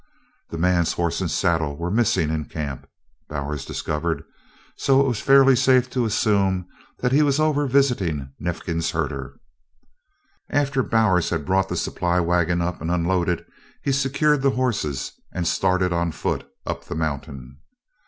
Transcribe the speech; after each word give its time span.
The 0.49 0.57
man's 0.57 0.93
horse 0.93 1.21
and 1.21 1.29
saddle 1.29 1.77
were 1.77 1.91
missing 1.91 2.31
in 2.31 2.45
camp, 2.45 2.89
Bowers 3.29 3.63
discovered, 3.65 4.23
so 4.75 4.99
it 4.99 5.05
was 5.07 5.21
fairly 5.21 5.55
safe 5.55 5.91
to 5.91 6.05
assume 6.05 6.65
that 6.97 7.11
he 7.11 7.21
was 7.21 7.39
over 7.39 7.67
visiting 7.67 8.31
Neifkins's 8.39 8.89
herder. 8.89 9.39
After 10.49 10.81
Bowers 10.81 11.29
had 11.29 11.45
brought 11.45 11.69
the 11.69 11.77
supply 11.77 12.19
wagon 12.19 12.63
up 12.63 12.81
and 12.81 12.89
unloaded, 12.89 13.45
he 13.83 13.91
secured 13.91 14.41
the 14.41 14.49
horses 14.49 15.11
and 15.33 15.47
started 15.47 15.93
on 15.93 16.13
foot 16.13 16.49
up 16.65 16.85
the 16.85 16.95
mountain. 16.95 17.57